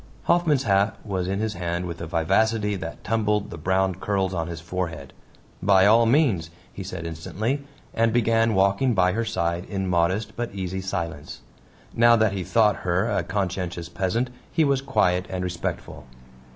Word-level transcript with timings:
Hoffman's 0.23 0.63
hat 0.63 0.97
was 1.05 1.27
in 1.27 1.39
his 1.41 1.53
hand 1.53 1.85
with 1.85 2.01
a 2.01 2.07
vivacity 2.07 2.75
that 2.75 3.03
tumbled 3.03 3.51
the 3.51 3.57
brown 3.59 3.93
curls 3.93 4.33
on 4.33 4.47
his 4.47 4.59
forehead. 4.59 5.13
"By 5.61 5.85
all 5.85 6.07
means," 6.07 6.49
he 6.73 6.83
said 6.83 7.05
instantly, 7.05 7.65
and 7.93 8.11
began 8.11 8.55
walking 8.55 8.95
by 8.95 9.11
her 9.11 9.25
side 9.25 9.65
in 9.65 9.85
modest 9.87 10.35
but 10.35 10.55
easy 10.55 10.81
silence. 10.81 11.41
Now 11.93 12.15
that 12.15 12.33
he 12.33 12.43
thought 12.43 12.77
her 12.77 13.07
a 13.11 13.21
conscientious 13.21 13.89
peasant 13.89 14.31
he 14.51 14.63
was 14.63 14.81
quiet 14.81 15.27
and 15.29 15.43
respectful. 15.43 16.07